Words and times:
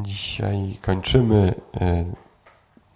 Dzisiaj 0.00 0.78
kończymy 0.82 1.54
y, 1.76 2.14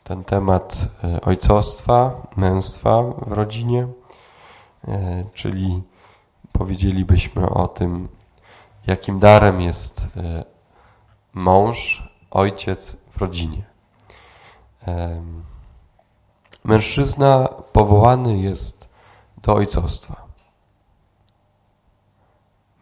ten 0.04 0.24
temat 0.24 0.88
y, 1.04 1.20
ojcostwa, 1.20 2.26
męstwa 2.36 3.02
w 3.02 3.32
rodzinie, 3.32 3.88
y, 4.88 4.90
czyli 5.34 5.82
powiedzielibyśmy 6.52 7.50
o 7.50 7.68
tym, 7.68 8.08
jakim 8.86 9.18
darem 9.18 9.60
jest 9.60 10.08
mąż, 11.34 12.08
ojciec 12.30 12.96
w 13.10 13.16
rodzinie. 13.16 13.64
Mężczyzna 16.64 17.48
powołany 17.72 18.38
jest 18.38 18.88
do 19.42 19.54
ojcostwa. 19.54 20.26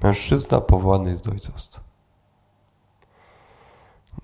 Mężczyzna 0.02 0.60
powołany 0.60 1.10
jest 1.10 1.24
do 1.24 1.30
ojcostwa 1.30 1.89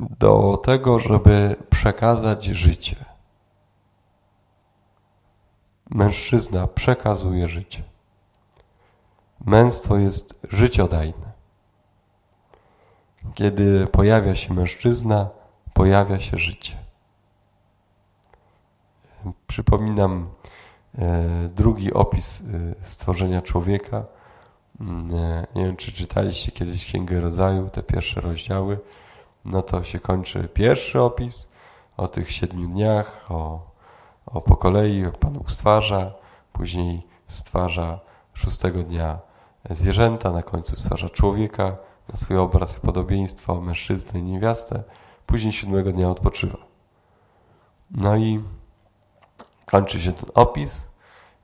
do 0.00 0.56
tego, 0.56 0.98
żeby 0.98 1.56
przekazać 1.70 2.44
życie. 2.44 2.96
Mężczyzna 5.90 6.66
przekazuje 6.66 7.48
życie. 7.48 7.82
Męstwo 9.46 9.96
jest 9.96 10.46
życiodajne. 10.50 11.32
Kiedy 13.34 13.86
pojawia 13.86 14.36
się 14.36 14.54
mężczyzna, 14.54 15.28
pojawia 15.72 16.20
się 16.20 16.38
życie. 16.38 16.76
Przypominam 19.46 20.28
e, 20.98 21.22
drugi 21.48 21.92
opis 21.92 22.40
e, 22.40 22.84
stworzenia 22.84 23.42
człowieka. 23.42 24.04
Mm, 24.80 25.14
e, 25.14 25.46
nie 25.54 25.64
wiem, 25.64 25.76
czy 25.76 25.92
czytaliście 25.92 26.52
kiedyś 26.52 26.84
Księgę 26.84 27.20
Rodzaju, 27.20 27.70
te 27.70 27.82
pierwsze 27.82 28.20
rozdziały 28.20 28.78
no 29.46 29.62
to 29.62 29.84
się 29.84 29.98
kończy 29.98 30.48
pierwszy 30.48 31.00
opis 31.00 31.52
o 31.96 32.08
tych 32.08 32.32
siedmiu 32.32 32.68
dniach, 32.68 33.26
o, 33.28 33.60
o 34.26 34.40
po 34.40 34.56
kolei 34.56 35.04
Pan 35.20 35.32
Bóg 35.32 35.50
stwarza, 35.50 36.12
później 36.52 37.06
stwarza 37.28 38.00
szóstego 38.34 38.82
dnia 38.82 39.18
zwierzęta, 39.70 40.32
na 40.32 40.42
końcu 40.42 40.76
stwarza 40.76 41.10
człowieka 41.10 41.76
na 42.08 42.16
swój 42.16 42.38
obraz 42.38 42.78
i 42.78 42.80
podobieństwo, 42.80 43.60
mężczyznę 43.60 44.20
i 44.20 44.22
niewiastę, 44.22 44.82
później 45.26 45.52
siódmego 45.52 45.92
dnia 45.92 46.10
odpoczywa. 46.10 46.58
No 47.90 48.16
i 48.16 48.42
kończy 49.66 50.00
się 50.00 50.12
ten 50.12 50.30
opis 50.34 50.88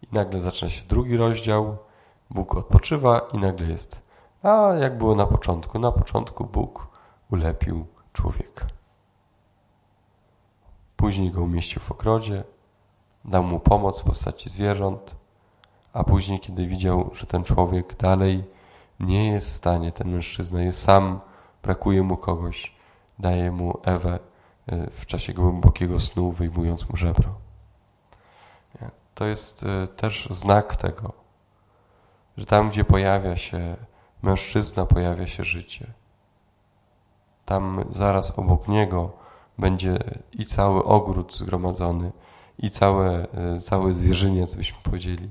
i 0.02 0.06
nagle 0.12 0.40
zaczyna 0.40 0.70
się 0.70 0.82
drugi 0.82 1.16
rozdział, 1.16 1.76
Bóg 2.30 2.54
odpoczywa 2.54 3.28
i 3.32 3.38
nagle 3.38 3.66
jest, 3.66 4.02
a 4.42 4.74
jak 4.80 4.98
było 4.98 5.14
na 5.14 5.26
początku? 5.26 5.78
Na 5.78 5.92
początku 5.92 6.44
Bóg 6.44 6.86
ulepił 7.30 7.86
człowieka. 8.12 8.66
Później 10.96 11.30
go 11.30 11.42
umieścił 11.42 11.82
w 11.82 11.92
ogrodzie, 11.92 12.44
dał 13.24 13.44
mu 13.44 13.60
pomoc 13.60 14.00
w 14.00 14.04
postaci 14.04 14.50
zwierząt, 14.50 15.16
a 15.92 16.04
później, 16.04 16.40
kiedy 16.40 16.66
widział, 16.66 17.10
że 17.14 17.26
ten 17.26 17.44
człowiek 17.44 17.96
dalej 17.96 18.44
nie 19.00 19.28
jest 19.28 19.46
w 19.46 19.56
stanie, 19.56 19.92
ten 19.92 20.10
mężczyzna 20.10 20.62
jest 20.62 20.82
sam, 20.82 21.20
brakuje 21.62 22.02
mu 22.02 22.16
kogoś, 22.16 22.74
daje 23.18 23.50
mu 23.50 23.78
Ewę 23.84 24.18
e, 24.66 24.90
w 24.90 25.06
czasie 25.06 25.34
głębokiego 25.34 26.00
snu, 26.00 26.32
wyjmując 26.32 26.88
mu 26.88 26.96
żebro. 26.96 27.34
To 29.14 29.24
jest 29.24 29.64
e, 29.64 29.86
też 29.86 30.28
znak 30.30 30.76
tego, 30.76 31.12
że 32.36 32.46
tam, 32.46 32.70
gdzie 32.70 32.84
pojawia 32.84 33.36
się 33.36 33.76
mężczyzna, 34.22 34.86
pojawia 34.86 35.26
się 35.26 35.44
życie 35.44 35.92
tam 37.44 37.84
zaraz 37.90 38.38
obok 38.38 38.68
niego 38.68 39.12
będzie 39.58 39.98
i 40.32 40.46
cały 40.46 40.84
ogród 40.84 41.36
zgromadzony, 41.36 42.12
i 42.58 42.70
całe, 42.70 43.32
e, 43.32 43.58
cały 43.60 43.92
zwierzyniec, 43.92 44.54
byśmy 44.54 44.78
powiedzieli. 44.82 45.30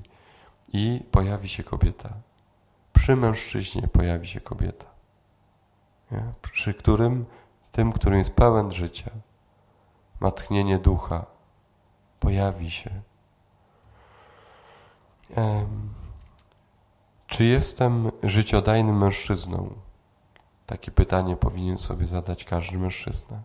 I 0.72 1.00
pojawi 1.10 1.48
się 1.48 1.64
kobieta. 1.64 2.08
Przy 2.92 3.16
mężczyźnie 3.16 3.88
pojawi 3.88 4.28
się 4.28 4.40
kobieta. 4.40 4.86
Nie? 6.10 6.32
Przy 6.42 6.74
którym, 6.74 7.24
tym, 7.72 7.92
którym 7.92 8.18
jest 8.18 8.34
pełen 8.34 8.72
życia, 8.72 9.10
ma 10.20 10.30
tchnienie 10.30 10.78
ducha, 10.78 11.26
pojawi 12.20 12.70
się. 12.70 12.90
Czy 17.26 17.44
jestem 17.44 18.10
życiodajnym 18.22 18.98
mężczyzną? 18.98 19.74
Takie 20.66 20.90
pytanie 20.90 21.36
powinien 21.36 21.78
sobie 21.78 22.06
zadać 22.06 22.44
każdy 22.44 22.78
mężczyzna. 22.78 23.42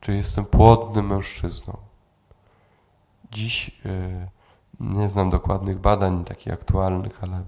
Czy 0.00 0.16
jestem 0.16 0.44
płodnym 0.44 1.06
mężczyzną? 1.06 1.76
Dziś 3.32 3.80
yy, 3.84 4.28
nie 4.80 5.08
znam 5.08 5.30
dokładnych 5.30 5.78
badań 5.78 6.24
takich 6.24 6.52
aktualnych, 6.52 7.24
ale 7.24 7.44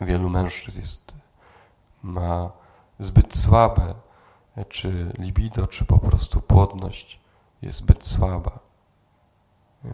wielu 0.00 0.28
mężczyzn 0.28 0.80
jest, 0.80 1.14
ma 2.02 2.50
zbyt 2.98 3.36
słabe, 3.36 3.94
czy 4.68 5.12
libido, 5.18 5.66
czy 5.66 5.84
po 5.84 5.98
prostu 5.98 6.40
płodność 6.40 7.20
jest 7.62 7.78
zbyt 7.78 8.04
słaba. 8.04 8.58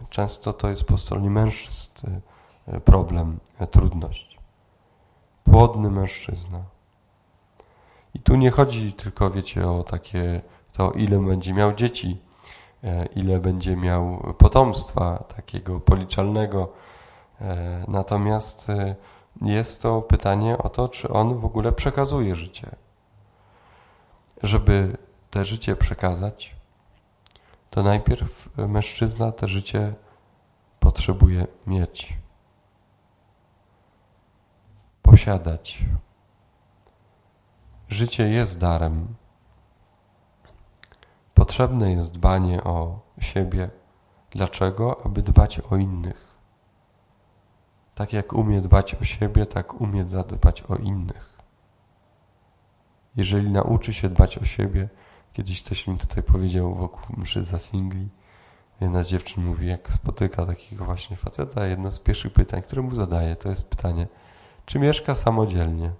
Często 0.09 0.53
to 0.53 0.69
jest 0.69 0.83
po 0.83 0.97
stronie 0.97 1.29
mężczyzn 1.29 2.07
y, 2.67 2.79
problem, 2.79 3.39
y, 3.61 3.67
trudność. 3.67 4.39
Płodny 5.43 5.91
mężczyzna. 5.91 6.59
I 8.13 8.19
tu 8.19 8.35
nie 8.35 8.51
chodzi 8.51 8.93
tylko, 8.93 9.31
wiecie, 9.31 9.69
o 9.69 9.83
takie 9.83 10.41
to, 10.71 10.91
ile 10.91 11.19
będzie 11.19 11.53
miał 11.53 11.73
dzieci, 11.73 12.21
e, 12.83 13.05
ile 13.05 13.39
będzie 13.39 13.75
miał 13.75 14.33
potomstwa 14.37 15.23
takiego 15.35 15.79
policzalnego. 15.79 16.73
E, 17.41 17.83
natomiast 17.87 18.69
e, 18.69 18.95
jest 19.41 19.81
to 19.81 20.01
pytanie 20.01 20.57
o 20.57 20.69
to, 20.69 20.89
czy 20.89 21.09
on 21.09 21.39
w 21.39 21.45
ogóle 21.45 21.71
przekazuje 21.71 22.35
życie. 22.35 22.69
Żeby 24.43 24.97
te 25.29 25.45
życie 25.45 25.75
przekazać, 25.75 26.55
to 27.69 27.83
najpierw 27.83 28.49
mężczyzna 28.57 29.31
te 29.31 29.47
życie 29.47 29.93
potrzebuje 30.79 31.47
mieć, 31.67 32.17
posiadać. 35.01 35.85
Życie 37.89 38.29
jest 38.29 38.59
darem. 38.59 39.07
Potrzebne 41.33 41.91
jest 41.91 42.11
dbanie 42.11 42.63
o 42.63 42.99
siebie. 43.19 43.69
Dlaczego? 44.31 45.05
Aby 45.05 45.21
dbać 45.21 45.59
o 45.59 45.77
innych. 45.77 46.37
Tak 47.95 48.13
jak 48.13 48.33
umie 48.33 48.61
dbać 48.61 48.95
o 48.95 49.03
siebie, 49.03 49.45
tak 49.45 49.81
umie 49.81 50.03
zadbać 50.09 50.61
o 50.61 50.75
innych. 50.75 51.39
Jeżeli 53.15 53.49
nauczy 53.49 53.93
się 53.93 54.09
dbać 54.09 54.37
o 54.37 54.45
siebie, 54.45 54.89
kiedyś 55.33 55.63
ktoś 55.63 55.87
mi 55.87 55.97
tutaj 55.97 56.23
powiedział 56.23 56.75
wokół 56.75 57.15
mszy 57.17 57.43
za 57.43 57.59
singli, 57.59 58.09
jedna 58.81 59.03
z 59.03 59.07
dziewczyn 59.07 59.45
mówi, 59.45 59.67
jak 59.67 59.91
spotyka 59.91 60.45
takiego 60.45 60.85
właśnie 60.85 61.17
faceta, 61.17 61.65
jedno 61.65 61.91
z 61.91 61.99
pierwszych 61.99 62.33
pytań, 62.33 62.61
które 62.61 62.81
mu 62.81 62.95
zadaje, 62.95 63.35
to 63.35 63.49
jest 63.49 63.69
pytanie, 63.69 64.07
czy 64.65 64.79
mieszka 64.79 65.15
samodzielnie? 65.15 65.91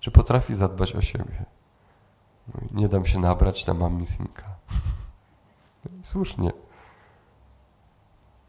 Czy 0.00 0.10
potrafi 0.10 0.54
zadbać 0.54 0.94
o 0.94 1.00
siebie? 1.00 1.44
Nie 2.70 2.88
dam 2.88 3.06
się 3.06 3.18
nabrać 3.18 3.66
na 3.66 3.74
mamisinka. 3.74 4.44
Słusznie. 6.02 6.50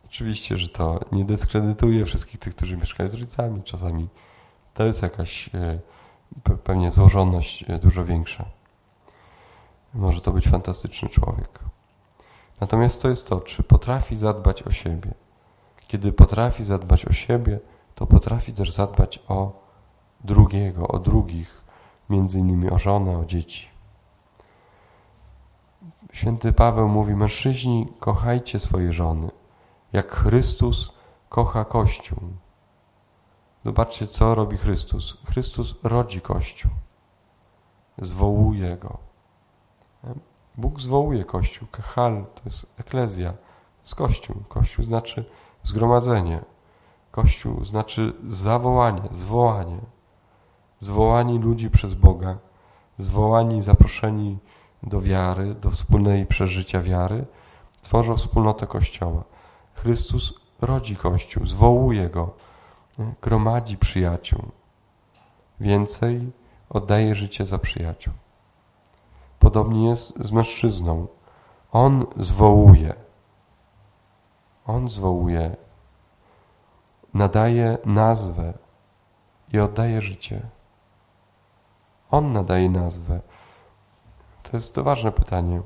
Oczywiście, 0.05 0.57
że 0.57 0.69
to 0.69 0.99
nie 1.11 1.25
dyskredytuje 1.25 2.05
wszystkich 2.05 2.39
tych, 2.39 2.55
którzy 2.55 2.77
mieszkają 2.77 3.09
z 3.09 3.13
rodzicami. 3.13 3.63
Czasami 3.63 4.07
to 4.73 4.85
jest 4.85 5.01
jakaś 5.01 5.49
e, 5.55 5.79
pewnie 6.63 6.91
złożoność 6.91 7.65
e, 7.67 7.79
dużo 7.79 8.05
większa. 8.05 8.45
Może 9.93 10.21
to 10.21 10.31
być 10.31 10.47
fantastyczny 10.47 11.09
człowiek. 11.09 11.59
Natomiast 12.61 13.01
to 13.01 13.09
jest 13.09 13.29
to, 13.29 13.39
czy 13.39 13.63
potrafi 13.63 14.17
zadbać 14.17 14.63
o 14.63 14.71
siebie. 14.71 15.13
Kiedy 15.87 16.13
potrafi 16.13 16.63
zadbać 16.63 17.05
o 17.05 17.13
siebie, 17.13 17.59
to 17.95 18.07
potrafi 18.07 18.53
też 18.53 18.71
zadbać 18.71 19.19
o 19.27 19.66
drugiego, 20.27 20.87
o 20.87 20.99
drugich, 20.99 21.63
między 22.09 22.39
innymi 22.39 22.69
o 22.69 22.77
żonę, 22.77 23.17
o 23.17 23.25
dzieci. 23.25 23.69
Święty 26.13 26.53
Paweł 26.53 26.87
mówi, 26.87 27.15
mężczyźni, 27.15 27.87
kochajcie 27.99 28.59
swoje 28.59 28.93
żony, 28.93 29.31
jak 29.93 30.11
Chrystus 30.11 30.91
kocha 31.29 31.65
Kościół. 31.65 32.19
Zobaczcie, 33.65 34.07
co 34.07 34.35
robi 34.35 34.57
Chrystus. 34.57 35.17
Chrystus 35.25 35.75
rodzi 35.83 36.21
Kościół. 36.21 36.71
Zwołuje 37.97 38.77
go. 38.77 38.97
Bóg 40.57 40.81
zwołuje 40.81 41.25
Kościół. 41.25 41.67
Kechal 41.71 42.25
to 42.35 42.41
jest 42.45 42.79
eklezja, 42.79 43.33
z 43.83 43.95
Kościół. 43.95 44.35
Kościół 44.49 44.85
znaczy 44.85 45.25
zgromadzenie. 45.63 46.39
Kościół 47.11 47.65
znaczy 47.65 48.13
zawołanie, 48.27 49.01
zwołanie 49.11 49.96
zwołani 50.79 51.39
ludzi 51.39 51.69
przez 51.69 51.93
Boga, 51.93 52.37
zwołani, 52.97 53.63
zaproszeni 53.63 54.37
do 54.83 55.01
wiary, 55.01 55.55
do 55.55 55.71
wspólnej 55.71 56.25
przeżycia 56.25 56.81
wiary, 56.81 57.25
tworzą 57.81 58.15
wspólnotę 58.17 58.67
Kościoła. 58.67 59.23
Chrystus 59.73 60.33
rodzi 60.61 60.95
Kościół, 60.95 61.45
zwołuje 61.45 62.09
go, 62.09 62.33
gromadzi 63.21 63.77
przyjaciół. 63.77 64.43
Więcej 65.59 66.31
oddaje 66.69 67.15
życie 67.15 67.45
za 67.45 67.59
przyjaciół. 67.59 68.13
Podobnie 69.39 69.89
jest 69.89 70.25
z 70.25 70.31
mężczyzną. 70.31 71.07
On 71.71 72.05
zwołuje. 72.17 72.93
On 74.65 74.89
zwołuje, 74.89 75.55
nadaje 77.13 77.77
nazwę 77.85 78.53
i 79.53 79.59
oddaje 79.59 80.01
życie. 80.01 80.41
On 82.11 82.33
nadaje 82.33 82.69
nazwę. 82.69 83.21
To 84.43 84.57
jest 84.57 84.75
to 84.75 84.83
ważne 84.83 85.11
pytanie. 85.11 85.61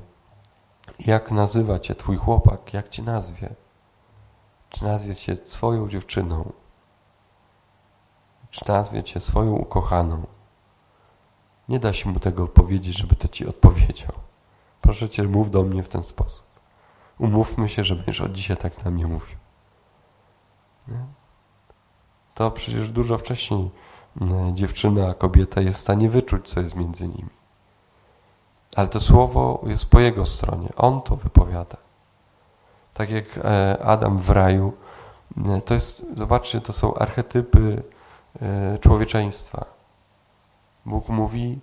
Jak 1.06 1.30
nazywa 1.30 1.78
cię 1.78 1.94
twój 1.94 2.16
chłopak? 2.16 2.74
Jak 2.74 2.88
cię 2.88 3.02
nazwie? 3.02 3.54
Czy 4.68 4.84
nazwie 4.84 5.14
cię 5.14 5.36
swoją 5.36 5.88
dziewczyną? 5.88 6.52
Czy 8.50 8.68
nazwie 8.68 9.02
cię 9.02 9.20
swoją 9.20 9.52
ukochaną? 9.52 10.26
Nie 11.68 11.78
da 11.78 11.92
się 11.92 12.10
mu 12.10 12.20
tego 12.20 12.48
powiedzieć, 12.48 12.98
żeby 12.98 13.14
to 13.14 13.28
ci 13.28 13.46
odpowiedział. 13.46 14.12
Proszę 14.80 15.10
cię, 15.10 15.22
mów 15.22 15.50
do 15.50 15.62
mnie 15.62 15.82
w 15.82 15.88
ten 15.88 16.02
sposób. 16.02 16.46
Umówmy 17.18 17.68
się, 17.68 17.84
że 17.84 17.96
będziesz 17.96 18.20
od 18.20 18.32
dzisiaj 18.32 18.56
tak 18.56 18.84
na 18.84 18.90
mnie 18.90 19.06
mówił. 19.06 19.36
Nie? 20.88 21.06
To 22.34 22.50
przecież 22.50 22.90
dużo 22.90 23.18
wcześniej 23.18 23.70
dziewczyna, 24.52 25.08
a 25.08 25.14
kobieta 25.14 25.60
jest 25.60 25.78
w 25.78 25.80
stanie 25.80 26.08
wyczuć, 26.08 26.50
co 26.50 26.60
jest 26.60 26.76
między 26.76 27.08
nimi. 27.08 27.30
Ale 28.76 28.88
to 28.88 29.00
słowo 29.00 29.62
jest 29.66 29.86
po 29.86 30.00
jego 30.00 30.26
stronie. 30.26 30.68
On 30.76 31.02
to 31.02 31.16
wypowiada. 31.16 31.76
Tak 32.94 33.10
jak 33.10 33.24
e, 33.38 33.78
Adam 33.84 34.18
w 34.18 34.30
raju, 34.30 34.72
to 35.64 35.74
jest, 35.74 36.06
zobaczcie, 36.16 36.60
to 36.60 36.72
są 36.72 36.94
archetypy 36.94 37.82
e, 38.42 38.78
człowieczeństwa. 38.78 39.64
Bóg 40.86 41.08
mówi 41.08 41.58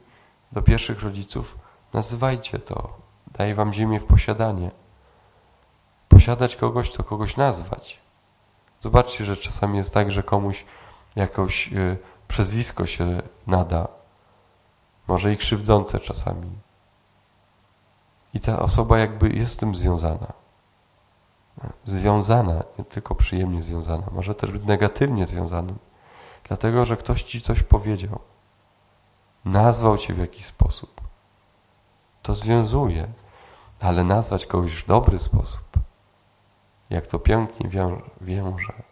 do 0.51 0.61
pierwszych 0.61 1.03
rodziców, 1.03 1.57
nazywajcie 1.93 2.59
to, 2.59 2.97
daję 3.27 3.55
wam 3.55 3.73
ziemię 3.73 3.99
w 3.99 4.05
posiadanie. 4.05 4.71
Posiadać 6.09 6.55
kogoś 6.55 6.91
to 6.91 7.03
kogoś 7.03 7.37
nazwać. 7.37 7.99
Zobaczcie, 8.79 9.25
że 9.25 9.37
czasami 9.37 9.77
jest 9.77 9.93
tak, 9.93 10.11
że 10.11 10.23
komuś 10.23 10.65
jakoś 11.15 11.73
e, 11.73 11.97
przezwisko 12.29 12.85
się 12.85 13.21
nada, 13.47 13.87
może 15.07 15.33
i 15.33 15.37
krzywdzące 15.37 15.99
czasami. 15.99 16.49
I 18.33 18.39
ta 18.39 18.59
osoba 18.59 18.99
jakby 18.99 19.29
jest 19.29 19.53
z 19.53 19.57
tym 19.57 19.75
związana. 19.75 20.33
Związana, 21.85 22.63
nie 22.79 22.85
tylko 22.85 23.15
przyjemnie 23.15 23.61
związana, 23.61 24.03
może 24.11 24.35
też 24.35 24.51
być 24.51 24.63
negatywnie 24.63 25.27
związana, 25.27 25.73
dlatego 26.43 26.85
że 26.85 26.97
ktoś 26.97 27.23
ci 27.23 27.41
coś 27.41 27.63
powiedział, 27.63 28.19
nazwał 29.45 29.97
cię 29.97 30.13
w 30.13 30.17
jakiś 30.17 30.45
sposób. 30.45 31.01
To 32.23 32.35
związuje, 32.35 33.07
ale 33.79 34.03
nazwać 34.03 34.45
kogoś 34.45 34.73
w 34.73 34.87
dobry 34.87 35.19
sposób, 35.19 35.67
jak 36.89 37.07
to 37.07 37.19
pięknie 37.19 37.69
wiąże. 38.21 38.88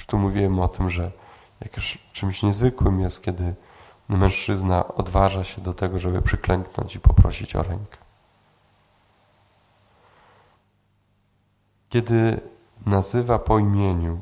Już 0.00 0.06
tu 0.06 0.18
mówiłem 0.18 0.60
o 0.60 0.68
tym, 0.68 0.90
że 0.90 1.10
jakimś 1.60 1.98
czymś 2.12 2.42
niezwykłym 2.42 3.00
jest, 3.00 3.24
kiedy 3.24 3.54
mężczyzna 4.08 4.88
odważa 4.88 5.44
się 5.44 5.60
do 5.60 5.74
tego, 5.74 5.98
żeby 5.98 6.22
przyklęknąć 6.22 6.94
i 6.94 7.00
poprosić 7.00 7.56
o 7.56 7.62
rękę. 7.62 7.96
Kiedy 11.90 12.40
nazywa 12.86 13.38
po 13.38 13.58
imieniu 13.58 14.20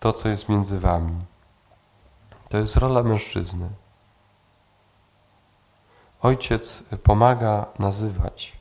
to, 0.00 0.12
co 0.12 0.28
jest 0.28 0.48
między 0.48 0.80
wami, 0.80 1.16
to 2.48 2.58
jest 2.58 2.76
rola 2.76 3.02
mężczyzny. 3.02 3.68
Ojciec 6.22 6.82
pomaga 7.02 7.66
nazywać. 7.78 8.52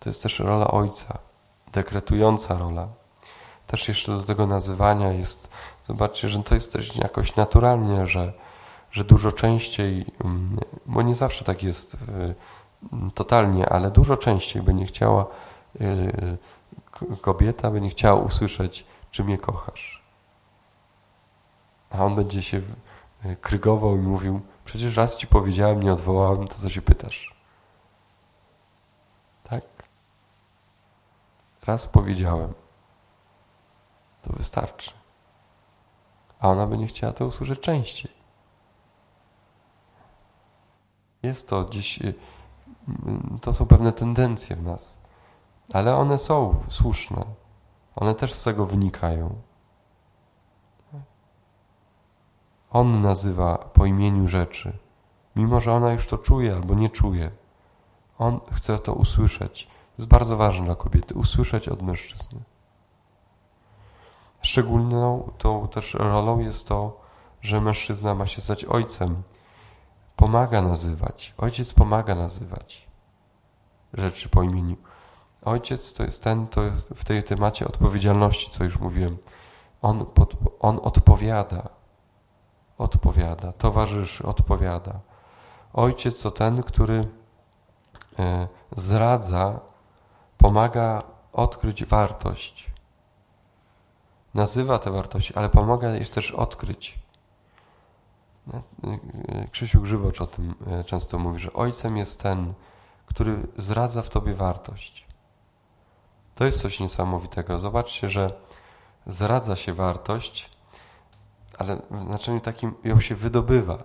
To 0.00 0.10
jest 0.10 0.22
też 0.22 0.38
rola 0.38 0.68
ojca, 0.68 1.18
dekretująca 1.72 2.58
rola. 2.58 2.88
Też 3.66 3.88
jeszcze 3.88 4.12
do 4.12 4.22
tego 4.22 4.46
nazywania 4.46 5.12
jest, 5.12 5.50
zobaczcie, 5.84 6.28
że 6.28 6.42
to 6.42 6.54
jest 6.54 6.72
też 6.72 6.96
jakoś 6.96 7.36
naturalnie, 7.36 8.06
że 8.06 8.32
że 8.94 9.04
dużo 9.04 9.32
częściej, 9.32 10.06
mm, 10.24 10.58
bo 10.86 11.02
nie 11.02 11.14
zawsze 11.14 11.44
tak 11.44 11.62
jest 11.62 11.94
y, 11.94 11.98
totalnie, 13.14 13.68
ale 13.68 13.90
dużo 13.90 14.16
częściej 14.16 14.62
będzie 14.62 14.84
chciała 14.86 15.26
y, 15.80 16.38
kobieta 17.20 17.70
będzie 17.70 17.90
chciała 17.90 18.20
usłyszeć, 18.20 18.86
czy 19.10 19.24
mnie 19.24 19.38
kochasz. 19.38 20.02
A 21.90 22.04
on 22.04 22.14
będzie 22.14 22.42
się 22.42 22.62
y, 23.24 23.36
krygował 23.40 23.96
i 23.96 23.98
mówił, 23.98 24.40
przecież 24.64 24.96
raz 24.96 25.16
ci 25.16 25.26
powiedziałem, 25.26 25.82
nie 25.82 25.92
odwołałem, 25.92 26.48
to 26.48 26.54
co 26.54 26.68
się 26.68 26.82
pytasz? 26.82 27.34
Tak? 29.42 29.62
Raz 31.66 31.86
powiedziałem. 31.86 32.52
To 34.24 34.32
wystarczy. 34.32 34.90
A 36.40 36.48
ona 36.48 36.66
będzie 36.66 36.86
chciała 36.86 37.12
to 37.12 37.26
usłyszeć 37.26 37.60
częściej. 37.60 38.12
Jest 41.22 41.48
to 41.48 41.64
dziś, 41.70 41.98
y, 42.02 42.14
to 43.40 43.54
są 43.54 43.66
pewne 43.66 43.92
tendencje 43.92 44.56
w 44.56 44.62
nas, 44.62 44.98
ale 45.72 45.96
one 45.96 46.18
są 46.18 46.64
słuszne. 46.68 47.24
One 47.96 48.14
też 48.14 48.34
z 48.34 48.42
tego 48.44 48.66
wynikają. 48.66 49.34
On 52.70 53.02
nazywa 53.02 53.58
po 53.58 53.86
imieniu 53.86 54.28
rzeczy, 54.28 54.78
mimo 55.36 55.60
że 55.60 55.72
ona 55.72 55.92
już 55.92 56.06
to 56.06 56.18
czuje 56.18 56.54
albo 56.54 56.74
nie 56.74 56.90
czuje. 56.90 57.30
On 58.18 58.40
chce 58.52 58.78
to 58.78 58.94
usłyszeć. 58.94 59.66
To 59.66 60.02
jest 60.02 60.08
bardzo 60.08 60.36
ważne 60.36 60.64
dla 60.64 60.74
kobiety, 60.74 61.14
usłyszeć 61.14 61.68
od 61.68 61.82
mężczyzny. 61.82 62.40
Szczególną 64.44 65.30
tą 65.38 65.68
też 65.68 65.94
rolą 65.94 66.38
jest 66.38 66.68
to, 66.68 67.00
że 67.40 67.60
mężczyzna 67.60 68.14
ma 68.14 68.26
się 68.26 68.40
stać 68.40 68.64
ojcem 68.64 69.22
pomaga 70.16 70.62
nazywać. 70.62 71.34
Ojciec 71.38 71.72
pomaga 71.72 72.14
nazywać 72.14 72.88
rzeczy 73.94 74.28
po 74.28 74.42
imieniu. 74.42 74.76
Ojciec 75.42 75.92
to 75.92 76.02
jest 76.02 76.24
ten, 76.24 76.46
to 76.46 76.62
jest 76.62 76.88
w 76.88 77.04
tej 77.04 77.22
temacie 77.22 77.66
odpowiedzialności, 77.66 78.50
co 78.50 78.64
już 78.64 78.78
mówiłem. 78.78 79.18
On, 79.82 80.06
pod, 80.06 80.34
on 80.60 80.80
odpowiada. 80.82 81.68
Odpowiada. 82.78 83.52
Towarzyszy, 83.52 84.26
odpowiada. 84.26 85.00
Ojciec 85.72 86.22
to 86.22 86.30
ten, 86.30 86.62
który 86.62 87.08
e, 88.18 88.48
zradza, 88.76 89.60
pomaga 90.38 91.02
odkryć 91.32 91.84
wartość. 91.84 92.73
Nazywa 94.34 94.78
te 94.78 94.90
wartości, 94.90 95.34
ale 95.34 95.48
pomaga 95.48 95.90
je 95.90 96.06
też 96.06 96.30
odkryć. 96.30 96.98
Krzysiu 99.50 99.80
Grzywocz 99.80 100.20
o 100.20 100.26
tym 100.26 100.54
e, 100.66 100.84
często 100.84 101.18
mówi, 101.18 101.38
że 101.38 101.52
ojcem 101.52 101.96
jest 101.96 102.22
ten, 102.22 102.54
który 103.06 103.46
zradza 103.56 104.02
w 104.02 104.10
tobie 104.10 104.34
wartość. 104.34 105.06
To 106.34 106.44
jest 106.44 106.62
coś 106.62 106.80
niesamowitego. 106.80 107.60
Zobaczcie, 107.60 108.10
że 108.10 108.32
zradza 109.06 109.56
się 109.56 109.74
wartość, 109.74 110.50
ale 111.58 111.76
w 111.90 112.04
znaczeniu 112.06 112.40
takim 112.40 112.74
ją 112.84 113.00
się 113.00 113.14
wydobywa. 113.14 113.82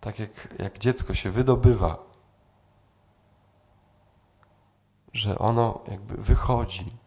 Tak 0.00 0.18
jak, 0.18 0.54
jak 0.58 0.78
dziecko 0.78 1.14
się 1.14 1.30
wydobywa, 1.30 1.98
że 5.12 5.38
ono 5.38 5.80
jakby 5.88 6.16
wychodzi. 6.16 7.01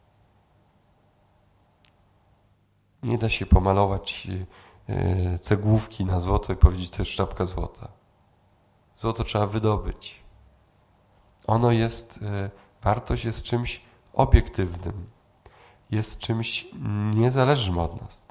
Nie 3.06 3.18
da 3.18 3.30
się 3.30 3.46
pomalować 3.46 4.28
E, 4.90 5.40
cegłówki 5.40 6.06
na 6.06 6.20
złoto 6.20 6.54
i 6.54 6.56
powiedzieć, 6.56 6.90
to 6.90 7.02
jest 7.02 7.12
sztabka 7.12 7.46
złota. 7.46 7.88
Złoto 8.96 9.24
trzeba 9.24 9.46
wydobyć. 9.46 10.24
Ono 11.48 11.72
jest, 11.72 12.20
e, 12.24 12.50
wartość 12.82 13.26
jest 13.26 13.44
czymś 13.44 13.82
obiektywnym. 14.14 15.10
Jest 15.92 16.20
czymś 16.20 16.68
niezależnym 17.16 17.78
od 17.78 18.02
nas. 18.02 18.28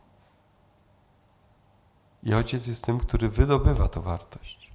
I 2.23 2.35
ojciec 2.35 2.67
jest 2.67 2.85
tym, 2.85 3.01
który 3.01 3.29
wydobywa 3.29 3.89
tę 3.89 4.01
wartość. 4.01 4.73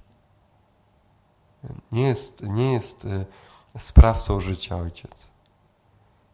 Nie 1.92 2.02
jest, 2.02 2.42
nie 2.42 2.72
jest 2.72 3.04
e, 3.04 3.24
sprawcą 3.78 4.40
życia 4.40 4.76
ojciec. 4.76 5.28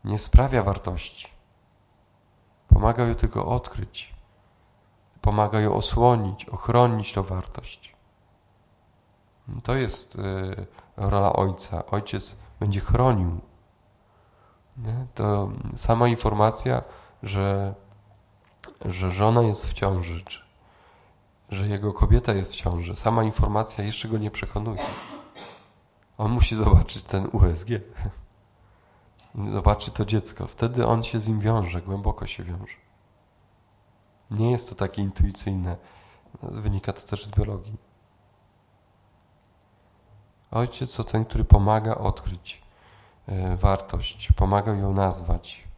Nie 0.04 0.18
sprawia 0.18 0.62
wartości. 0.62 1.35
Pomaga 2.76 3.04
ją 3.04 3.14
tylko 3.14 3.46
odkryć 3.46 4.16
pomaga 5.26 5.60
ją 5.60 5.74
osłonić, 5.74 6.44
ochronić 6.44 7.12
tę 7.12 7.22
wartość. 7.22 7.96
To 9.62 9.74
jest 9.74 10.18
y, 10.18 10.66
rola 10.96 11.32
ojca. 11.32 11.86
Ojciec 11.86 12.38
będzie 12.60 12.80
chronił. 12.80 13.40
To 15.14 15.50
sama 15.76 16.08
informacja, 16.08 16.82
że, 17.22 17.74
że 18.84 19.10
żona 19.10 19.42
jest 19.42 19.66
w 19.66 19.72
ciąży, 19.72 20.24
czy, 20.24 20.40
że 21.48 21.66
jego 21.66 21.92
kobieta 21.92 22.32
jest 22.34 22.52
w 22.52 22.56
ciąży, 22.56 22.96
sama 22.96 23.22
informacja 23.22 23.84
jeszcze 23.84 24.08
go 24.08 24.18
nie 24.18 24.30
przekonuje. 24.30 24.82
On 26.18 26.32
musi 26.32 26.56
zobaczyć 26.56 27.02
ten 27.02 27.28
USG. 27.32 27.68
Zobaczy 29.36 29.90
to 29.90 30.04
dziecko. 30.04 30.46
Wtedy 30.46 30.86
on 30.86 31.02
się 31.02 31.20
z 31.20 31.28
nim 31.28 31.40
wiąże, 31.40 31.82
głęboko 31.82 32.26
się 32.26 32.44
wiąże. 32.44 32.76
Nie 34.30 34.50
jest 34.50 34.68
to 34.68 34.74
takie 34.74 35.02
intuicyjne. 35.02 35.76
Wynika 36.42 36.92
to 36.92 37.02
też 37.02 37.26
z 37.26 37.30
biologii. 37.30 37.76
Ojciec 40.50 40.96
to 40.96 41.04
ten, 41.04 41.24
który 41.24 41.44
pomaga 41.44 41.94
odkryć 41.94 42.62
e, 43.26 43.56
wartość, 43.56 44.32
pomaga 44.32 44.74
ją 44.74 44.92
nazwać, 44.92 45.68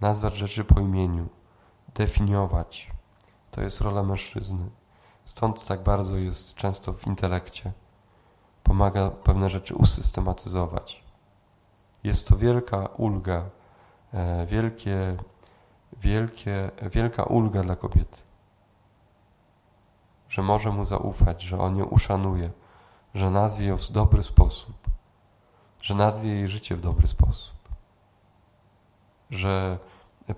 nazwać 0.00 0.36
rzeczy 0.36 0.64
po 0.64 0.80
imieniu, 0.80 1.28
definiować. 1.94 2.90
To 3.50 3.60
jest 3.60 3.80
rola 3.80 4.02
mężczyzny. 4.02 4.70
Stąd 5.24 5.66
tak 5.66 5.82
bardzo 5.82 6.16
jest 6.16 6.54
często 6.54 6.92
w 6.92 7.06
intelekcie. 7.06 7.72
Pomaga 8.62 9.10
pewne 9.10 9.50
rzeczy 9.50 9.74
usystematyzować. 9.74 11.03
Jest 12.04 12.28
to 12.28 12.36
wielka 12.36 12.86
ulga, 12.86 13.44
e, 14.14 14.46
wielkie, 14.46 15.16
wielkie, 15.92 16.70
wielka 16.82 17.22
ulga 17.22 17.62
dla 17.62 17.76
kobiety. 17.76 18.18
Że 20.28 20.42
może 20.42 20.70
mu 20.70 20.84
zaufać, 20.84 21.42
że 21.42 21.58
on 21.58 21.76
ją 21.76 21.84
uszanuje, 21.84 22.50
że 23.14 23.30
nazwie 23.30 23.66
ją 23.66 23.76
w 23.76 23.90
dobry 23.90 24.22
sposób, 24.22 24.76
że 25.82 25.94
nazwie 25.94 26.30
jej 26.30 26.48
życie 26.48 26.76
w 26.76 26.80
dobry 26.80 27.08
sposób, 27.08 27.56
że 29.30 29.78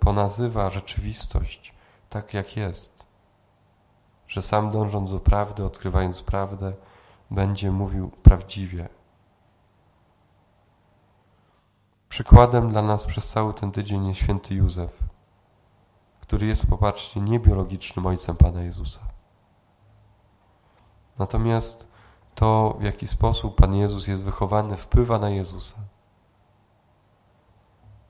ponazywa 0.01 0.71
rzeczywistość 0.71 1.75
tak, 2.11 2.35
jak 2.35 2.57
jest, 2.57 3.07
że 4.29 4.43
sam 4.43 4.71
dążąc 4.71 5.11
do 5.11 5.21
prawdy, 5.21 5.65
odkrywając 5.65 6.23
prawdę, 6.23 6.73
będzie 7.31 7.71
mówił 7.71 8.11
prawdziwie. 8.11 8.89
Przykładem 12.17 12.69
dla 12.69 12.83
nas 12.83 13.07
przez 13.07 13.31
cały 13.31 13.55
ten 13.55 13.73
tydzień 13.73 14.07
jest 14.07 14.21
święty 14.21 14.55
Józef, 14.55 15.03
który 16.21 16.47
jest, 16.47 16.71
popatrzcie, 16.71 17.21
niebiologicznym 17.21 18.07
ojcem 18.07 18.37
Pana 18.37 18.63
Jezusa. 18.63 19.01
Natomiast 21.19 21.93
to, 22.35 22.77
w 22.81 22.83
jaki 22.83 23.07
sposób 23.07 23.57
Pan 23.57 23.75
Jezus 23.75 24.07
jest 24.07 24.25
wychowany, 24.25 24.77
wpływa 24.77 25.19
na 25.19 25.31
Jezusa. 25.31 25.77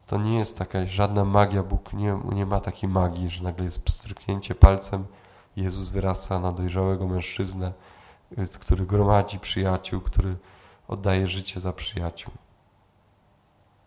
To 0.06 0.18
nie 0.18 0.38
jest 0.38 0.60
jakaś 0.60 0.90
żadna 0.90 1.24
magia, 1.24 1.62
Bóg 1.62 1.92
nie, 1.92 2.20
nie 2.32 2.46
ma 2.46 2.60
takiej 2.60 2.88
magii, 2.88 3.28
że 3.28 3.44
nagle 3.44 3.64
jest 3.64 3.84
pstryknięcie 3.84 4.54
palcem, 4.54 5.06
Jezus 5.56 5.90
wyrasta 5.90 6.40
na 6.40 6.52
dojrzałego 6.52 7.06
mężczyznę, 7.06 7.72
który 8.60 8.86
gromadzi 8.86 9.38
przyjaciół, 9.38 10.00
który 10.00 10.36
oddaje 10.88 11.26
życie 11.26 11.60
za 11.60 11.72
przyjaciół, 11.72 12.32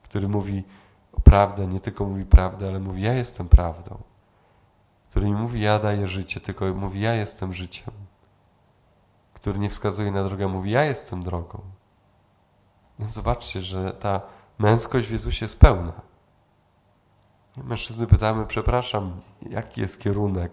który 0.10 0.28
mówi 0.28 0.64
prawdę, 1.24 1.68
nie 1.68 1.80
tylko 1.80 2.06
mówi 2.06 2.26
prawdę, 2.26 2.68
ale 2.68 2.80
mówi 2.80 3.02
ja 3.02 3.14
jestem 3.14 3.50
prawdą, 3.50 3.98
który 5.10 5.30
nie 5.30 5.36
mówi 5.36 5.62
ja 5.62 5.80
daję 5.80 6.08
życie, 6.08 6.40
tylko 6.40 6.74
mówi 6.74 7.02
ja 7.02 7.14
jestem 7.14 7.54
życiem 7.54 7.94
który 9.40 9.60
nie 9.60 9.70
wskazuje 9.70 10.12
na 10.12 10.24
drogę, 10.24 10.48
mówi: 10.48 10.72
Ja 10.72 10.84
jestem 10.84 11.24
drogą. 11.24 11.62
Więc 13.00 13.12
zobaczcie, 13.12 13.62
że 13.62 13.92
ta 13.92 14.22
męskość 14.60 15.08
w 15.08 15.12
Jezusie 15.12 15.46
jest 15.46 15.60
pełna. 15.60 15.94
Mężczyzny 17.58 18.08
pytamy: 18.08 18.46
Przepraszam, 18.46 19.22
jaki 19.50 19.82
jest 19.82 20.02
kierunek? 20.02 20.52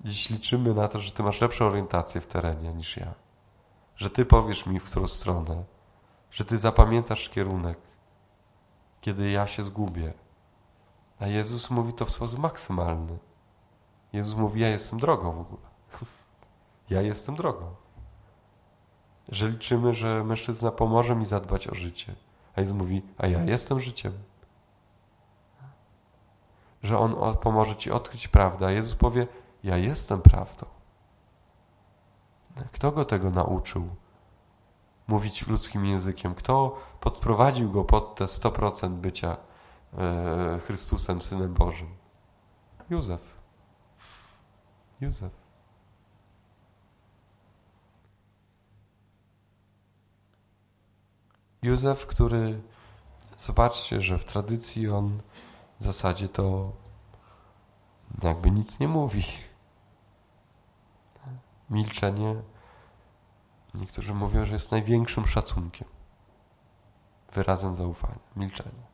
Dziś 0.00 0.30
liczymy 0.30 0.74
na 0.74 0.88
to, 0.88 1.00
że 1.00 1.12
Ty 1.12 1.22
masz 1.22 1.40
lepszą 1.40 1.64
orientację 1.64 2.20
w 2.20 2.26
terenie 2.26 2.74
niż 2.74 2.96
ja. 2.96 3.14
Że 3.96 4.10
Ty 4.10 4.24
powiesz 4.24 4.66
mi, 4.66 4.80
w 4.80 4.84
którą 4.84 5.06
stronę. 5.06 5.64
Że 6.30 6.44
Ty 6.44 6.58
zapamiętasz 6.58 7.28
kierunek, 7.28 7.78
kiedy 9.02 9.30
ja 9.30 9.46
się 9.46 9.64
zgubię. 9.64 10.12
A 11.20 11.26
Jezus 11.26 11.70
mówi 11.70 11.92
to 11.92 12.04
w 12.04 12.10
sposób 12.10 12.38
maksymalny. 12.38 13.18
Jezus 14.12 14.34
mówi: 14.34 14.60
Ja 14.60 14.68
jestem 14.68 14.98
drogą 14.98 15.32
w 15.32 15.40
ogóle. 15.40 15.62
Ja 16.90 17.02
jestem 17.02 17.36
drogą. 17.36 17.74
Że 19.28 19.48
liczymy, 19.48 19.94
że 19.94 20.24
mężczyzna 20.24 20.70
pomoże 20.70 21.16
mi 21.16 21.26
zadbać 21.26 21.68
o 21.68 21.74
życie. 21.74 22.14
A 22.56 22.60
Jezus 22.60 22.76
mówi, 22.76 23.02
a 23.18 23.26
ja 23.26 23.42
jestem 23.42 23.80
życiem. 23.80 24.12
Że 26.82 26.98
On 26.98 27.36
pomoże 27.36 27.76
ci 27.76 27.90
odkryć 27.90 28.28
prawdę. 28.28 28.66
A 28.66 28.70
Jezus 28.70 28.94
powie, 28.94 29.26
ja 29.64 29.76
jestem 29.76 30.22
prawdą. 30.22 30.66
Kto 32.72 32.92
go 32.92 33.04
tego 33.04 33.30
nauczył? 33.30 33.88
Mówić 35.08 35.46
ludzkim 35.46 35.86
językiem. 35.86 36.34
Kto 36.34 36.78
podprowadził 37.00 37.70
go 37.70 37.84
pod 37.84 38.14
te 38.14 38.24
100% 38.24 38.90
bycia 38.90 39.36
e, 39.98 40.60
Chrystusem, 40.66 41.22
Synem 41.22 41.54
Bożym? 41.54 41.88
Józef. 42.90 43.20
Józef. 45.00 45.42
Józef, 51.62 52.06
który 52.06 52.62
zobaczcie, 53.38 54.00
że 54.00 54.18
w 54.18 54.24
tradycji 54.24 54.88
on 54.88 55.20
w 55.80 55.84
zasadzie 55.84 56.28
to 56.28 56.72
jakby 58.22 58.50
nic 58.50 58.80
nie 58.80 58.88
mówi. 58.88 59.24
Milczenie, 61.70 62.42
niektórzy 63.74 64.14
mówią, 64.14 64.46
że 64.46 64.52
jest 64.52 64.70
największym 64.70 65.26
szacunkiem, 65.26 65.88
wyrazem 67.32 67.76
zaufania. 67.76 68.18
Milczenie. 68.36 68.92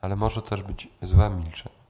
Ale 0.00 0.16
może 0.16 0.42
też 0.42 0.62
być 0.62 0.88
złe 1.02 1.30
milczenie. 1.30 1.82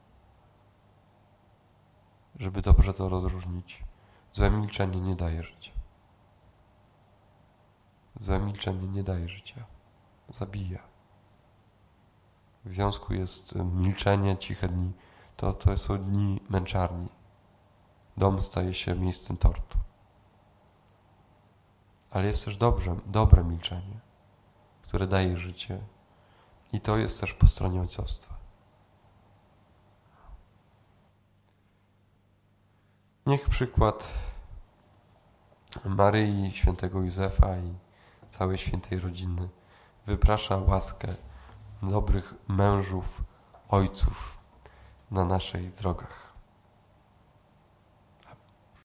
Żeby 2.36 2.62
dobrze 2.62 2.94
to 2.94 3.08
rozróżnić. 3.08 3.84
Złe 4.32 4.50
milczenie 4.50 5.00
nie 5.00 5.16
daje 5.16 5.42
życia. 5.42 5.72
Złe 8.16 8.38
milczenie 8.38 8.88
nie 8.88 9.02
daje 9.02 9.28
życia, 9.28 9.64
zabija. 10.28 10.78
W 12.64 12.74
związku 12.74 13.14
jest 13.14 13.54
milczenie, 13.54 14.36
ciche 14.38 14.68
dni, 14.68 14.92
to, 15.36 15.52
to 15.52 15.78
są 15.78 15.98
dni 15.98 16.40
męczarni. 16.50 17.08
Dom 18.16 18.42
staje 18.42 18.74
się 18.74 18.94
miejscem 18.94 19.36
tortu. 19.36 19.78
Ale 22.10 22.26
jest 22.26 22.44
też 22.44 22.56
dobrze, 22.56 22.96
dobre 23.06 23.44
milczenie, 23.44 24.00
które 24.82 25.06
daje 25.06 25.36
życie. 25.36 25.78
I 26.72 26.80
to 26.80 26.96
jest 26.96 27.20
też 27.20 27.34
po 27.34 27.46
stronie 27.46 27.80
ojcostwa. 27.80 28.34
Niech 33.26 33.48
przykład 33.48 34.08
Maryi, 35.84 36.52
świętego 36.54 37.00
Józefa 37.00 37.56
i 37.56 37.74
całej 38.28 38.58
świętej 38.58 39.00
rodziny. 39.00 39.48
Wyprasza 40.06 40.56
łaskę 40.56 41.08
dobrych 41.82 42.34
mężów, 42.48 43.22
ojców 43.68 44.38
na 45.10 45.24
naszych 45.24 45.74
drogach. 45.74 46.21